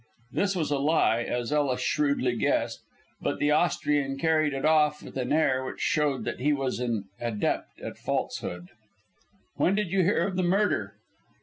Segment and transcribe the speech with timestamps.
[0.31, 2.79] This was a lie, as Ellis shrewdly guessed,
[3.21, 7.05] but the Austrian carried it off with an air which showed that he was an
[7.19, 8.69] adept at falsehood.
[9.57, 10.95] "When did you hear of the murder?"